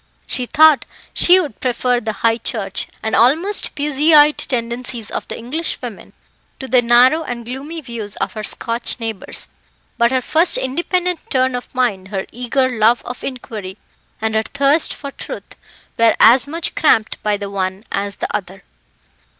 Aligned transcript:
She 0.25 0.47
thought 0.47 0.85
she 1.13 1.39
would 1.39 1.59
prefer 1.59 1.99
the 1.99 2.11
High 2.25 2.39
Church, 2.39 2.87
and 3.03 3.15
almost 3.15 3.75
Puseyite, 3.75 4.37
tendencies 4.47 5.11
of 5.11 5.27
the 5.27 5.37
English 5.37 5.79
women 5.79 6.13
to 6.59 6.67
the 6.67 6.81
narrow 6.81 7.21
and 7.21 7.45
gloomy 7.45 7.81
views 7.81 8.15
of 8.15 8.33
her 8.33 8.41
Scotch 8.41 8.99
neighbours; 8.99 9.47
but 9.99 10.09
her 10.09 10.23
independent 10.59 11.19
turn 11.29 11.53
of 11.53 11.75
mind, 11.75 12.07
her 12.07 12.25
eager 12.31 12.67
love 12.67 13.05
of 13.05 13.23
inquiry 13.23 13.77
and 14.19 14.33
her 14.33 14.41
thirst 14.41 14.91
for 14.91 15.11
truth, 15.11 15.55
were 15.99 16.15
as 16.19 16.47
much 16.47 16.73
cramped 16.73 17.21
by 17.21 17.37
the 17.37 17.51
one 17.51 17.83
as 17.91 18.15
the 18.15 18.35
other. 18.35 18.63